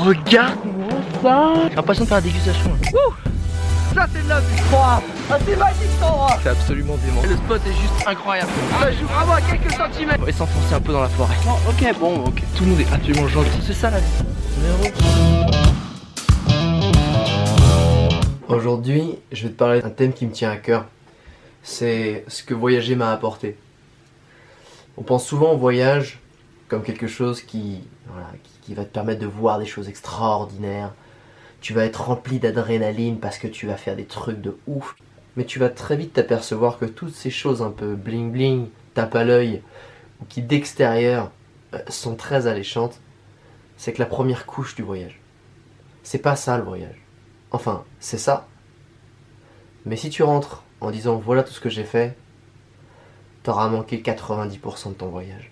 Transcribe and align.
Regarde-moi 0.00 0.88
ça 1.22 1.52
J'ai 1.68 1.76
l'impression 1.76 2.04
de 2.04 2.08
faire 2.08 2.16
la 2.18 2.22
dégustation. 2.22 2.70
Ça 3.94 4.06
c'est 4.10 4.22
de 4.24 4.28
la 4.28 4.40
vie 4.40 4.46
Ah 4.72 5.00
c'est 5.46 5.56
magique 5.56 5.76
cet 5.92 6.02
endroit 6.02 6.38
C'est 6.42 6.48
absolument 6.48 6.96
dément. 7.04 7.20
Le 7.22 7.36
spot 7.36 7.60
est 7.66 7.72
juste 7.72 8.06
incroyable. 8.06 8.50
Ça 8.80 8.92
joue 8.92 9.06
vraiment 9.06 9.34
à 9.34 9.40
quelques 9.42 9.72
centimètres 9.72 10.18
On 10.22 10.24
va 10.24 10.32
s'enfoncer 10.32 10.74
un 10.74 10.80
peu 10.80 10.92
dans 10.92 11.02
la 11.02 11.08
forêt. 11.08 11.34
ok, 11.68 11.98
bon, 11.98 12.24
ok. 12.24 12.42
Tout 12.56 12.64
le 12.64 12.70
monde 12.70 12.80
est 12.80 12.92
absolument 12.92 13.28
gentil. 13.28 13.60
C'est 13.66 13.74
ça 13.74 13.90
la 13.90 13.98
vie. 13.98 14.06
Aujourd'hui, 18.48 19.18
je 19.32 19.42
vais 19.42 19.48
te 19.50 19.58
parler 19.58 19.82
d'un 19.82 19.90
thème 19.90 20.14
qui 20.14 20.24
me 20.26 20.32
tient 20.32 20.50
à 20.50 20.56
cœur. 20.56 20.86
C'est 21.62 22.24
ce 22.26 22.42
que 22.42 22.54
voyager 22.54 22.94
m'a 22.96 23.12
apporté. 23.12 23.58
On 24.96 25.02
pense 25.02 25.26
souvent 25.26 25.52
au 25.52 25.58
voyage 25.58 26.20
comme 26.70 26.82
quelque 26.84 27.08
chose 27.08 27.42
qui, 27.42 27.80
qui 28.62 28.74
va 28.74 28.84
te 28.84 28.90
permettre 28.90 29.20
de 29.20 29.26
voir 29.26 29.58
des 29.58 29.66
choses 29.66 29.88
extraordinaires. 29.88 30.94
Tu 31.60 31.74
vas 31.74 31.84
être 31.84 32.02
rempli 32.02 32.38
d'adrénaline 32.38 33.18
parce 33.18 33.38
que 33.38 33.48
tu 33.48 33.66
vas 33.66 33.76
faire 33.76 33.96
des 33.96 34.04
trucs 34.04 34.40
de 34.40 34.56
ouf. 34.68 34.96
Mais 35.36 35.44
tu 35.44 35.58
vas 35.58 35.68
très 35.68 35.96
vite 35.96 36.12
t'apercevoir 36.12 36.78
que 36.78 36.84
toutes 36.84 37.14
ces 37.14 37.30
choses 37.30 37.60
un 37.60 37.70
peu 37.70 37.96
bling 37.96 38.30
bling, 38.30 38.68
tape 38.94 39.14
à 39.16 39.24
l'œil, 39.24 39.62
ou 40.20 40.24
qui 40.26 40.42
d'extérieur 40.42 41.32
euh, 41.74 41.78
sont 41.88 42.14
très 42.14 42.46
alléchantes, 42.46 43.00
c'est 43.76 43.92
que 43.92 44.00
la 44.00 44.06
première 44.06 44.46
couche 44.46 44.76
du 44.76 44.82
voyage. 44.82 45.20
C'est 46.04 46.18
pas 46.18 46.36
ça 46.36 46.56
le 46.56 46.64
voyage. 46.64 47.00
Enfin, 47.50 47.84
c'est 47.98 48.18
ça. 48.18 48.46
Mais 49.86 49.96
si 49.96 50.08
tu 50.08 50.22
rentres 50.22 50.62
en 50.80 50.90
disant 50.90 51.16
voilà 51.16 51.42
tout 51.42 51.52
ce 51.52 51.60
que 51.60 51.68
j'ai 51.68 51.84
fait, 51.84 52.16
t'auras 53.42 53.68
manqué 53.68 53.98
90% 53.98 54.90
de 54.90 54.94
ton 54.94 55.08
voyage. 55.08 55.50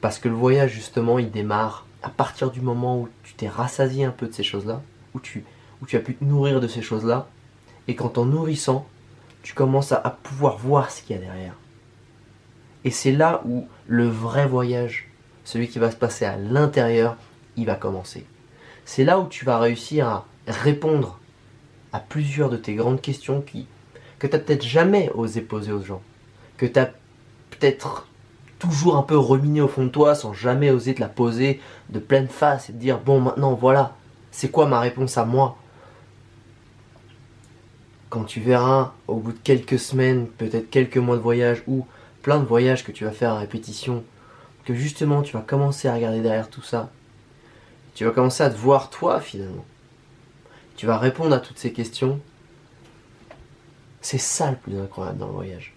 Parce 0.00 0.18
que 0.18 0.28
le 0.28 0.34
voyage, 0.34 0.72
justement, 0.72 1.18
il 1.18 1.30
démarre 1.30 1.86
à 2.02 2.08
partir 2.08 2.50
du 2.50 2.60
moment 2.60 3.00
où 3.00 3.08
tu 3.22 3.34
t'es 3.34 3.48
rassasié 3.48 4.04
un 4.04 4.10
peu 4.10 4.26
de 4.26 4.32
ces 4.32 4.42
choses-là, 4.42 4.82
où 5.14 5.20
tu, 5.20 5.44
as 5.92 5.98
pu 5.98 6.14
te 6.14 6.24
nourrir 6.24 6.60
de 6.60 6.68
ces 6.68 6.82
choses-là, 6.82 7.28
et 7.88 7.94
qu'en 7.94 8.08
t'en 8.08 8.24
nourrissant, 8.24 8.86
tu 9.42 9.54
commences 9.54 9.92
à, 9.92 9.96
à 9.96 10.10
pouvoir 10.10 10.56
voir 10.56 10.90
ce 10.90 11.02
qu'il 11.02 11.16
y 11.16 11.18
a 11.18 11.22
derrière. 11.22 11.54
Et 12.84 12.90
c'est 12.90 13.12
là 13.12 13.42
où 13.44 13.68
le 13.86 14.08
vrai 14.08 14.46
voyage, 14.46 15.08
celui 15.44 15.68
qui 15.68 15.78
va 15.78 15.90
se 15.90 15.96
passer 15.96 16.24
à 16.24 16.36
l'intérieur, 16.36 17.16
il 17.56 17.66
va 17.66 17.74
commencer. 17.74 18.24
C'est 18.84 19.04
là 19.04 19.18
où 19.18 19.28
tu 19.28 19.44
vas 19.44 19.58
réussir 19.58 20.08
à 20.08 20.26
répondre 20.46 21.18
à 21.92 22.00
plusieurs 22.00 22.48
de 22.48 22.56
tes 22.56 22.74
grandes 22.74 23.00
questions 23.00 23.40
qui, 23.40 23.66
que 24.18 24.26
tu 24.26 24.32
n'as 24.32 24.38
peut-être 24.38 24.64
jamais 24.64 25.10
osé 25.14 25.40
poser 25.40 25.72
aux 25.72 25.82
gens, 25.82 26.02
que 26.56 26.66
tu 26.66 26.78
as 26.78 26.92
peut-être 27.50 28.06
toujours 28.60 28.96
un 28.96 29.02
peu 29.02 29.16
reminé 29.16 29.60
au 29.60 29.66
fond 29.66 29.84
de 29.84 29.88
toi 29.88 30.14
sans 30.14 30.32
jamais 30.32 30.70
oser 30.70 30.94
te 30.94 31.00
la 31.00 31.08
poser 31.08 31.60
de 31.88 31.98
pleine 31.98 32.28
face 32.28 32.70
et 32.70 32.72
te 32.72 32.78
dire 32.78 33.00
bon 33.00 33.20
maintenant 33.20 33.54
voilà, 33.54 33.96
c'est 34.30 34.50
quoi 34.50 34.66
ma 34.66 34.78
réponse 34.78 35.18
à 35.18 35.24
moi? 35.24 35.56
Quand 38.10 38.24
tu 38.24 38.40
verras 38.40 38.92
au 39.08 39.16
bout 39.16 39.32
de 39.32 39.38
quelques 39.38 39.78
semaines, 39.78 40.26
peut-être 40.26 40.70
quelques 40.70 40.98
mois 40.98 41.16
de 41.16 41.22
voyage 41.22 41.62
ou 41.66 41.86
plein 42.22 42.38
de 42.38 42.44
voyages 42.44 42.84
que 42.84 42.92
tu 42.92 43.04
vas 43.04 43.12
faire 43.12 43.32
à 43.32 43.38
répétition, 43.38 44.04
que 44.64 44.74
justement 44.74 45.22
tu 45.22 45.32
vas 45.32 45.42
commencer 45.42 45.88
à 45.88 45.94
regarder 45.94 46.20
derrière 46.20 46.50
tout 46.50 46.62
ça, 46.62 46.90
tu 47.94 48.04
vas 48.04 48.10
commencer 48.10 48.42
à 48.42 48.50
te 48.50 48.56
voir 48.56 48.90
toi 48.90 49.20
finalement. 49.20 49.64
Tu 50.76 50.86
vas 50.86 50.98
répondre 50.98 51.34
à 51.34 51.40
toutes 51.40 51.58
ces 51.58 51.72
questions. 51.72 52.20
C'est 54.00 54.18
ça 54.18 54.50
le 54.50 54.56
plus 54.56 54.78
incroyable 54.78 55.18
dans 55.18 55.26
le 55.26 55.32
voyage. 55.32 55.74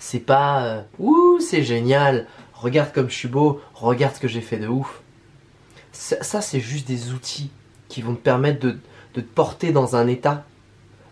C'est 0.00 0.18
pas 0.18 0.64
euh, 0.64 0.82
ouh, 0.98 1.38
c'est 1.40 1.62
génial, 1.62 2.26
regarde 2.54 2.90
comme 2.92 3.08
je 3.10 3.14
suis 3.14 3.28
beau, 3.28 3.60
regarde 3.74 4.14
ce 4.16 4.20
que 4.20 4.28
j'ai 4.28 4.40
fait 4.40 4.56
de 4.56 4.66
ouf. 4.66 5.02
Ça, 5.92 6.40
c'est 6.40 6.60
juste 6.60 6.88
des 6.88 7.12
outils 7.12 7.50
qui 7.88 8.00
vont 8.00 8.14
te 8.14 8.20
permettre 8.20 8.60
de, 8.60 8.78
te 9.12 9.20
porter 9.20 9.72
dans 9.72 9.96
un 9.96 10.06
état 10.06 10.46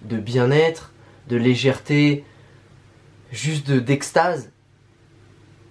de 0.03 0.17
bien-être, 0.17 0.92
de 1.28 1.36
légèreté, 1.36 2.25
juste 3.30 3.68
de- 3.68 3.79
d'extase, 3.79 4.51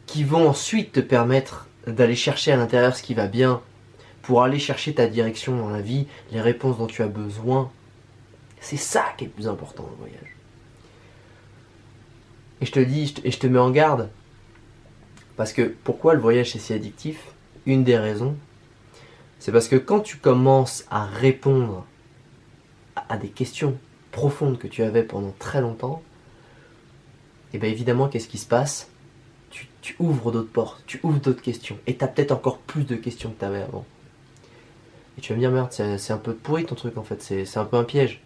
qui 0.06 0.24
vont 0.24 0.48
ensuite 0.48 0.92
te 0.92 1.00
permettre 1.00 1.68
d'aller 1.88 2.16
chercher 2.16 2.52
à 2.52 2.58
l'intérieur 2.58 2.96
ce 2.96 3.02
qui 3.02 3.16
va 3.16 3.28
bien, 3.28 3.62
pour 4.22 4.44
aller 4.44 4.60
chercher 4.60 4.94
ta 4.94 5.08
direction 5.08 5.58
dans 5.58 5.70
la 5.70 5.82
vie, 5.82 6.06
les 6.32 6.42
réponses 6.42 6.78
dont 6.78 6.86
tu 6.86 7.02
as 7.02 7.08
besoin. 7.08 7.72
C'est 8.62 8.78
ça 8.78 9.06
qui 9.18 9.24
est 9.24 9.28
le 9.28 9.34
plus 9.34 9.48
important 9.48 9.88
le 9.90 9.96
voyage. 9.98 10.37
Et 12.62 12.66
je 12.66 12.72
te 12.72 12.80
dis, 12.80 13.14
et 13.24 13.32
je 13.32 13.40
te 13.40 13.48
mets 13.48 13.60
en 13.60 13.72
garde, 13.72 14.10
parce 15.36 15.54
que 15.54 15.62
pourquoi 15.84 16.14
le 16.14 16.20
voyage 16.20 16.56
est 16.56 16.60
si 16.60 16.74
addictif? 16.74 17.20
Une 17.66 17.84
des 17.84 17.98
raisons, 17.98 18.36
c'est 19.40 19.52
parce 19.52 19.68
que 19.68 19.76
quand 19.76 20.00
tu 20.00 20.18
commences 20.18 20.86
à 20.90 21.06
répondre 21.06 21.86
à- 22.96 23.18
des 23.18 23.30
questions 23.30 23.78
profondes 24.12 24.58
que 24.58 24.68
tu 24.68 24.84
avais 24.84 25.04
pendant 25.04 25.34
très 25.38 25.62
longtemps, 25.62 26.02
et 27.54 27.60
bien 27.60 27.70
évidemment, 27.70 28.08
qu'est-ce 28.08 28.28
qui 28.28 28.38
se 28.38 28.48
passe? 28.48 28.90
Tu, 29.52 29.68
tu 29.82 29.96
ouvres 30.00 30.32
d'autres 30.32 30.52
portes, 30.52 30.84
tu 30.88 31.00
ouvres 31.04 31.20
d'autres 31.20 31.42
questions, 31.42 31.78
et 31.88 31.96
tu 31.96 32.04
as 32.04 32.08
peut-être 32.08 32.32
encore 32.32 32.58
plus 32.60 32.86
de 32.86 32.96
questions 32.96 33.32
que 33.32 33.40
tu 33.40 33.46
avais 33.46 33.62
avant. 33.62 33.86
Et 35.18 35.22
tu 35.22 35.32
vas 35.32 35.36
me 35.36 35.42
dire, 35.42 35.52
merde, 35.52 35.72
c'est 35.72 36.12
un 36.12 36.18
peu 36.18 36.34
pourri 36.34 36.66
ton 36.66 36.76
truc 36.76 36.98
en 36.98 37.04
fait, 37.04 37.22
c'est 37.22 37.58
un 37.58 37.66
peu 37.66 37.78
un 37.78 37.84
piège. 37.84 38.22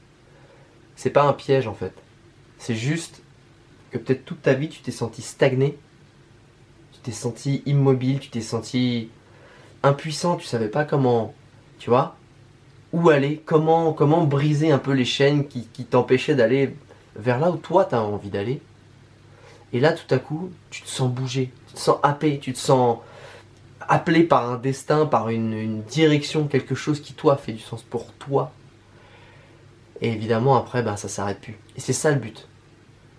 C'est 0.95 1.09
pas 1.09 1.23
un 1.23 1.33
piège 1.33 1.67
en 1.67 1.73
fait. 1.73 1.93
C'est 2.57 2.75
juste 2.75 3.20
que 3.91 3.97
peut-être 3.97 4.25
toute 4.25 4.41
ta 4.41 4.53
vie 4.53 4.69
tu 4.69 4.81
t'es 4.81 4.91
senti 4.91 5.21
stagné, 5.21 5.77
tu 6.93 6.99
t'es 6.99 7.11
senti 7.11 7.61
immobile, 7.65 8.19
tu 8.19 8.29
t'es 8.29 8.41
senti 8.41 9.09
impuissant, 9.83 10.37
tu 10.37 10.45
savais 10.45 10.69
pas 10.69 10.85
comment, 10.85 11.33
tu 11.79 11.89
vois, 11.89 12.15
où 12.93 13.09
aller, 13.09 13.41
comment, 13.45 13.93
comment 13.93 14.23
briser 14.25 14.71
un 14.71 14.79
peu 14.79 14.91
les 14.91 15.05
chaînes 15.05 15.47
qui, 15.47 15.65
t'empêchaient 15.85 16.35
d'aller 16.35 16.75
vers 17.15 17.39
là 17.39 17.51
où 17.51 17.57
toi 17.57 17.85
tu 17.85 17.95
as 17.95 18.01
envie 18.01 18.29
d'aller. 18.29 18.61
Et 19.73 19.79
là 19.79 19.93
tout 19.93 20.13
à 20.13 20.19
coup, 20.19 20.51
tu 20.69 20.81
te 20.81 20.89
sens 20.89 21.09
bouger, 21.09 21.51
tu 21.67 21.73
te 21.73 21.79
sens 21.79 21.97
happé, 22.03 22.39
tu 22.39 22.53
te 22.53 22.59
sens 22.59 22.99
appelé 23.87 24.23
par 24.23 24.49
un 24.49 24.57
destin, 24.57 25.05
par 25.05 25.29
une, 25.29 25.53
une 25.53 25.81
direction, 25.83 26.47
quelque 26.47 26.75
chose 26.75 27.01
qui 27.01 27.13
toi 27.13 27.35
fait 27.35 27.53
du 27.53 27.59
sens 27.59 27.81
pour 27.83 28.13
toi. 28.13 28.51
Et 30.01 30.11
évidemment 30.11 30.55
après, 30.57 30.81
ben, 30.81 30.97
ça 30.97 31.07
s'arrête 31.07 31.39
plus. 31.39 31.57
Et 31.77 31.79
c'est 31.79 31.93
ça 31.93 32.11
le 32.11 32.19
but. 32.19 32.47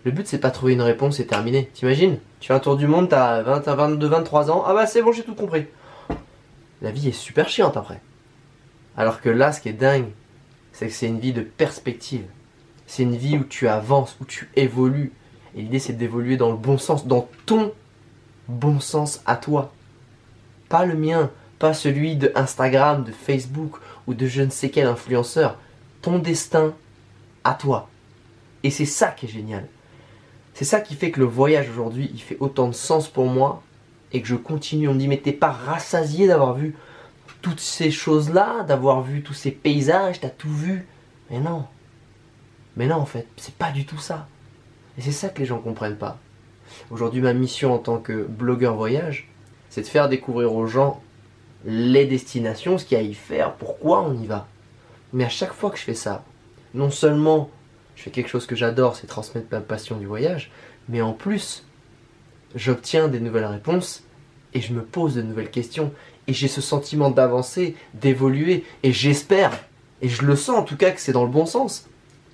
Le 0.04 0.10
but 0.10 0.26
c'est 0.26 0.38
pas 0.38 0.50
trouver 0.50 0.72
une 0.72 0.82
réponse 0.82 1.20
et 1.20 1.26
terminer. 1.26 1.66
T'imagines? 1.74 2.18
Tu 2.40 2.48
fais 2.48 2.54
un 2.54 2.58
tour 2.58 2.76
du 2.76 2.86
monde, 2.86 3.08
t'as 3.08 3.42
20, 3.42 3.68
à 3.68 3.74
22, 3.74 4.06
23 4.06 4.50
ans, 4.50 4.64
ah 4.66 4.74
bah 4.74 4.86
c'est 4.86 5.02
bon 5.02 5.12
j'ai 5.12 5.22
tout 5.22 5.34
compris. 5.34 5.66
La 6.80 6.90
vie 6.90 7.08
est 7.08 7.12
super 7.12 7.48
chiante 7.48 7.76
après. 7.76 8.00
Alors 8.96 9.20
que 9.20 9.28
là 9.28 9.52
ce 9.52 9.60
qui 9.60 9.68
est 9.68 9.74
dingue, 9.74 10.08
c'est 10.72 10.88
que 10.88 10.92
c'est 10.92 11.06
une 11.06 11.20
vie 11.20 11.32
de 11.32 11.42
perspective. 11.42 12.24
C'est 12.86 13.04
une 13.04 13.16
vie 13.16 13.38
où 13.38 13.44
tu 13.44 13.68
avances, 13.68 14.16
où 14.20 14.24
tu 14.24 14.50
évolues. 14.56 15.12
Et 15.54 15.62
l'idée 15.62 15.78
c'est 15.78 15.92
d'évoluer 15.92 16.36
dans 16.36 16.50
le 16.50 16.56
bon 16.56 16.78
sens, 16.78 17.06
dans 17.06 17.28
ton 17.46 17.72
bon 18.48 18.80
sens 18.80 19.22
à 19.24 19.36
toi 19.36 19.72
pas 20.72 20.86
le 20.86 20.94
mien, 20.94 21.30
pas 21.58 21.74
celui 21.74 22.16
de 22.16 22.32
Instagram, 22.34 23.04
de 23.04 23.12
Facebook 23.12 23.76
ou 24.06 24.14
de 24.14 24.26
je 24.26 24.40
ne 24.40 24.48
sais 24.48 24.70
quel 24.70 24.86
influenceur. 24.86 25.58
Ton 26.00 26.18
destin 26.18 26.72
à 27.44 27.52
toi. 27.52 27.90
Et 28.62 28.70
c'est 28.70 28.86
ça 28.86 29.08
qui 29.08 29.26
est 29.26 29.28
génial. 29.28 29.68
C'est 30.54 30.64
ça 30.64 30.80
qui 30.80 30.94
fait 30.94 31.10
que 31.10 31.20
le 31.20 31.26
voyage 31.26 31.70
aujourd'hui, 31.70 32.10
il 32.12 32.20
fait 32.20 32.36
autant 32.40 32.68
de 32.68 32.74
sens 32.74 33.08
pour 33.08 33.26
moi 33.26 33.62
et 34.12 34.20
que 34.20 34.28
je 34.28 34.36
continue. 34.36 34.88
On 34.88 34.94
me 34.94 34.98
dit, 34.98 35.08
mais 35.08 35.18
t'es 35.18 35.32
pas 35.32 35.50
rassasié 35.50 36.26
d'avoir 36.26 36.54
vu 36.54 36.74
toutes 37.40 37.60
ces 37.60 37.90
choses-là, 37.90 38.62
d'avoir 38.62 39.02
vu 39.02 39.22
tous 39.22 39.34
ces 39.34 39.50
paysages, 39.50 40.20
t'as 40.20 40.28
tout 40.28 40.52
vu. 40.52 40.86
Mais 41.30 41.40
non. 41.40 41.64
Mais 42.76 42.86
non, 42.86 42.96
en 42.96 43.06
fait, 43.06 43.26
c'est 43.36 43.54
pas 43.54 43.70
du 43.70 43.84
tout 43.84 43.98
ça. 43.98 44.28
Et 44.98 45.02
c'est 45.02 45.12
ça 45.12 45.28
que 45.28 45.40
les 45.40 45.46
gens 45.46 45.58
comprennent 45.58 45.96
pas. 45.96 46.18
Aujourd'hui, 46.90 47.20
ma 47.20 47.32
mission 47.32 47.74
en 47.74 47.78
tant 47.78 47.98
que 47.98 48.24
blogueur 48.24 48.74
voyage, 48.74 49.28
c'est 49.68 49.82
de 49.82 49.86
faire 49.86 50.08
découvrir 50.08 50.54
aux 50.54 50.66
gens 50.66 51.02
les 51.64 52.06
destinations, 52.06 52.78
ce 52.78 52.84
qu'il 52.84 52.98
y 52.98 53.00
a 53.00 53.04
à 53.04 53.06
y 53.06 53.14
faire, 53.14 53.54
pourquoi 53.54 54.02
on 54.02 54.14
y 54.14 54.26
va. 54.26 54.46
Mais 55.12 55.24
à 55.24 55.28
chaque 55.28 55.52
fois 55.52 55.70
que 55.70 55.78
je 55.78 55.82
fais 55.82 55.94
ça, 55.94 56.24
non 56.74 56.90
seulement 56.90 57.50
je 58.02 58.06
fais 58.06 58.10
quelque 58.10 58.30
chose 58.30 58.46
que 58.46 58.56
j'adore, 58.56 58.96
c'est 58.96 59.06
transmettre 59.06 59.46
ma 59.52 59.60
passion 59.60 59.96
du 59.96 60.06
voyage, 60.06 60.50
mais 60.88 61.00
en 61.00 61.12
plus, 61.12 61.64
j'obtiens 62.56 63.06
des 63.06 63.20
nouvelles 63.20 63.44
réponses 63.44 64.02
et 64.54 64.60
je 64.60 64.72
me 64.72 64.82
pose 64.82 65.14
de 65.14 65.22
nouvelles 65.22 65.52
questions 65.52 65.92
et 66.26 66.32
j'ai 66.32 66.48
ce 66.48 66.60
sentiment 66.60 67.10
d'avancer, 67.10 67.76
d'évoluer 67.94 68.64
et 68.82 68.92
j'espère, 68.92 69.52
et 70.00 70.08
je 70.08 70.24
le 70.24 70.34
sens 70.34 70.58
en 70.58 70.64
tout 70.64 70.76
cas 70.76 70.90
que 70.90 71.00
c'est 71.00 71.12
dans 71.12 71.22
le 71.22 71.30
bon 71.30 71.46
sens. 71.46 71.88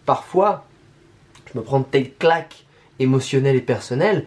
Parfois, 0.06 0.64
je 1.52 1.58
me 1.58 1.62
prends 1.62 1.80
de 1.80 1.84
telles 1.84 2.14
claques 2.14 2.64
émotionnelles 2.98 3.56
et 3.56 3.60
personnelles 3.60 4.24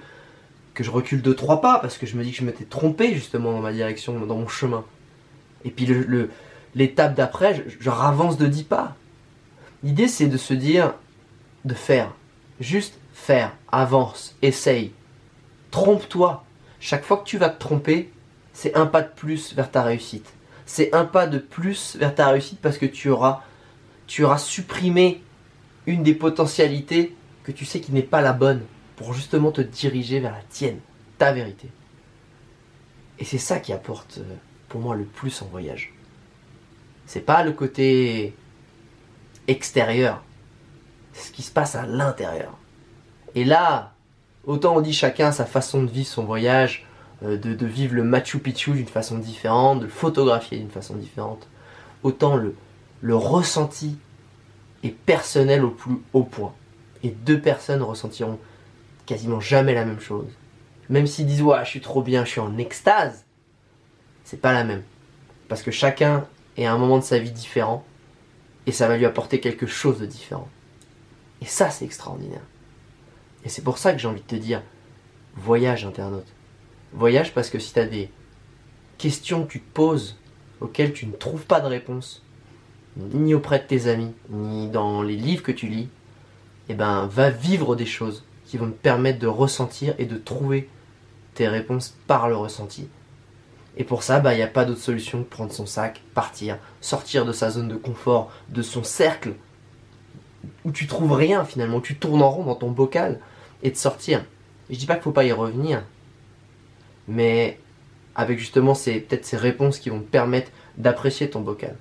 que 0.75 0.83
je 0.83 0.91
recule 0.91 1.23
de 1.23 1.33
trois 1.33 1.59
pas 1.59 1.79
parce 1.79 1.97
que 1.97 2.05
je 2.05 2.17
me 2.17 2.23
dis 2.23 2.33
que 2.33 2.37
je 2.37 2.45
m'étais 2.45 2.65
trompé 2.65 3.15
justement 3.15 3.51
dans 3.51 3.61
ma 3.61 3.73
direction, 3.73 4.19
dans 4.27 4.37
mon 4.37 4.47
chemin. 4.47 4.85
Et 5.65 5.71
puis 5.71 5.87
l'étape 6.75 7.15
d'après, 7.15 7.55
je, 7.55 7.61
je 7.79 7.89
ravance 7.89 8.37
de 8.37 8.45
dix 8.45 8.63
pas. 8.63 8.95
L'idée 9.81 10.07
c'est 10.07 10.27
de 10.27 10.37
se 10.37 10.53
dire, 10.53 10.93
de 11.65 11.73
faire. 11.73 12.13
Juste 12.59 12.99
faire, 13.13 13.55
avance, 13.71 14.35
essaye. 14.41 14.91
Trompe-toi. 15.71 16.43
Chaque 16.79 17.03
fois 17.03 17.17
que 17.17 17.25
tu 17.25 17.37
vas 17.37 17.49
te 17.49 17.59
tromper, 17.59 18.11
c'est 18.53 18.75
un 18.75 18.85
pas 18.85 19.01
de 19.01 19.09
plus 19.09 19.53
vers 19.53 19.71
ta 19.71 19.83
réussite. 19.83 20.33
c'est 20.65 20.93
un 20.93 21.05
pas 21.05 21.27
de 21.27 21.37
plus 21.37 21.95
vers 21.97 22.15
ta 22.15 22.29
réussite 22.29 22.59
parce 22.61 22.77
que 22.77 22.85
tu 22.85 23.09
auras, 23.09 23.43
supprimé 24.37 25.21
une 25.85 26.03
des 26.03 26.13
potentialités 26.13 27.15
que 27.43 27.51
tu 27.51 27.65
sais 27.65 27.81
qui 27.81 27.91
n'est 27.91 28.01
pas 28.03 28.21
la 28.21 28.33
bonne 28.33 28.61
pour 28.95 29.13
justement 29.13 29.51
te 29.51 29.61
diriger 29.61 30.19
vers 30.19 30.31
la 30.31 30.43
tienne, 30.49 30.79
ta 31.17 31.31
vérité. 31.31 31.69
Et 33.19 33.25
c'est 33.25 33.37
ça 33.37 33.59
qui 33.59 33.73
apporte 33.73 34.19
euh, 34.19 34.35
pour 34.69 34.79
moi 34.81 34.95
le 34.95 35.03
plus 35.03 35.41
en 35.41 35.45
voyage. 35.47 35.93
C'est 37.05 37.25
pas 37.25 37.43
le 37.43 37.51
côté 37.51 38.33
extérieur, 39.47 40.23
ce 41.13 41.31
qui 41.31 41.41
se 41.41 41.51
passe 41.51 41.75
à 41.75 41.85
l'intérieur. 41.85 42.57
Et 43.35 43.43
là, 43.43 43.93
autant 44.45 44.75
on 44.75 44.81
dit 44.81 44.93
chacun 44.93 45.31
sa 45.31 45.45
façon 45.45 45.83
de 45.83 45.89
vivre 45.89 46.07
son 46.07 46.23
voyage, 46.23 46.85
euh, 47.23 47.37
de, 47.37 47.65
vivre 47.65 47.95
le 47.95 48.03
Machu 48.03 48.39
Picchu 48.39 48.71
d'une 48.71 48.87
façon 48.87 49.17
différente, 49.17 49.79
de 49.79 49.85
le 49.85 49.91
photographier 49.91 50.57
d'une 50.57 50.71
façon 50.71 50.95
différente, 50.95 51.47
autant 52.03 52.35
le, 52.35 52.55
ressenti 53.15 53.97
est 54.83 54.89
personnel 54.89 55.63
au 55.63 55.69
plus 55.69 55.97
haut 56.13 56.23
point. 56.23 56.53
Et 57.03 57.09
deux 57.09 57.39
personnes 57.39 57.81
ressentiront 57.81 58.39
quasiment 59.05 59.39
jamais 59.39 59.73
la 59.73 59.85
même 59.85 59.99
chose. 59.99 60.27
Même 60.89 61.07
s'ils 61.07 61.25
disent 61.25 61.41
ouais 61.41 61.63
je 61.63 61.69
suis 61.69 61.81
trop 61.81 62.01
bien, 62.01 62.25
je 62.25 62.31
suis 62.31 62.39
en 62.39 62.57
extase, 62.57 63.23
c'est 64.23 64.41
pas 64.41 64.53
la 64.53 64.63
même. 64.63 64.83
Parce 65.47 65.61
que 65.61 65.71
chacun 65.71 66.25
est 66.57 66.65
à 66.65 66.73
un 66.73 66.77
moment 66.77 66.97
de 66.97 67.03
sa 67.03 67.19
vie 67.19 67.31
différent 67.31 67.83
et 68.65 68.71
ça 68.71 68.87
va 68.87 68.97
lui 68.97 69.05
apporter 69.05 69.39
quelque 69.39 69.67
chose 69.67 69.99
de 69.99 70.05
différent. 70.05 70.47
Et 71.41 71.45
ça 71.45 71.69
c'est 71.69 71.85
extraordinaire. 71.85 72.41
Et 73.43 73.49
c'est 73.49 73.63
pour 73.63 73.77
ça 73.77 73.93
que 73.93 73.99
j'ai 73.99 74.07
envie 74.07 74.21
de 74.21 74.27
te 74.27 74.35
dire, 74.35 74.61
voyage 75.35 75.85
internaute. 75.85 76.27
Voyage 76.93 77.33
parce 77.33 77.49
que 77.49 77.59
si 77.59 77.73
tu 77.73 77.79
as 77.79 77.87
des 77.87 78.09
questions 78.97 79.45
que 79.45 79.51
tu 79.51 79.61
te 79.61 79.73
poses 79.73 80.17
auxquelles 80.59 80.93
tu 80.93 81.07
ne 81.07 81.13
trouves 81.13 81.45
pas 81.45 81.59
de 81.59 81.67
réponse, 81.67 82.23
ni 82.97 83.33
auprès 83.33 83.59
de 83.59 83.63
tes 83.63 83.87
amis, 83.87 84.13
ni 84.29 84.69
dans 84.69 85.01
les 85.01 85.15
livres 85.15 85.43
que 85.43 85.51
tu 85.51 85.67
lis, 85.67 85.89
eh 86.69 86.73
ben 86.73 87.07
va 87.07 87.29
vivre 87.29 87.75
des 87.75 87.85
choses 87.85 88.23
qui 88.45 88.57
vont 88.57 88.67
te 88.67 88.77
permettre 88.77 89.19
de 89.19 89.27
ressentir 89.27 89.95
et 89.97 90.05
de 90.05 90.17
trouver 90.17 90.69
tes 91.33 91.47
réponses 91.47 91.95
par 92.07 92.27
le 92.27 92.35
ressenti. 92.35 92.87
Et 93.77 93.85
pour 93.85 94.03
ça, 94.03 94.19
bah, 94.19 94.33
il 94.33 94.37
n'y 94.37 94.43
a 94.43 94.47
pas 94.47 94.65
d'autre 94.65 94.81
solution 94.81 95.23
que 95.23 95.29
prendre 95.29 95.53
son 95.53 95.65
sac, 95.65 96.01
partir, 96.13 96.57
sortir 96.81 97.25
de 97.25 97.31
sa 97.31 97.49
zone 97.49 97.69
de 97.69 97.77
confort, 97.77 98.31
de 98.49 98.61
son 98.61 98.83
cercle, 98.83 99.33
où 100.65 100.71
tu 100.71 100.87
trouves 100.87 101.13
rien 101.13 101.45
finalement, 101.45 101.81
tu 101.81 101.95
tournes 101.95 102.21
en 102.21 102.29
rond 102.29 102.43
dans 102.43 102.55
ton 102.55 102.71
bocal, 102.71 103.19
et 103.63 103.71
de 103.71 103.75
sortir. 103.75 104.25
Je 104.69 104.77
dis 104.77 104.85
pas 104.85 104.95
qu'il 104.95 105.03
faut 105.03 105.11
pas 105.11 105.25
y 105.25 105.31
revenir, 105.31 105.83
mais 107.07 107.59
avec 108.15 108.39
justement 108.39 108.73
ces 108.73 108.99
peut-être 108.99 109.25
ces 109.25 109.37
réponses 109.37 109.79
qui 109.79 109.89
vont 109.89 109.99
te 109.99 110.09
permettre 110.09 110.51
d'apprécier 110.77 111.29
ton 111.29 111.41
bocal. 111.41 111.75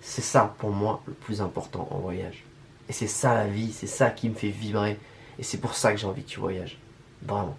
C'est 0.00 0.22
ça 0.22 0.54
pour 0.58 0.70
moi 0.70 1.02
le 1.06 1.14
plus 1.14 1.40
important 1.40 1.88
en 1.90 1.98
voyage. 1.98 2.44
Et 2.88 2.92
c'est 2.92 3.06
ça 3.06 3.34
la 3.34 3.46
vie, 3.46 3.72
c'est 3.72 3.86
ça 3.86 4.10
qui 4.10 4.28
me 4.28 4.34
fait 4.34 4.50
vibrer. 4.50 4.98
Et 5.38 5.42
c'est 5.42 5.58
pour 5.58 5.74
ça 5.74 5.92
que 5.92 5.98
j'ai 5.98 6.06
envie 6.06 6.22
que 6.22 6.28
tu 6.28 6.40
voyages. 6.40 6.78
Vraiment. 7.22 7.56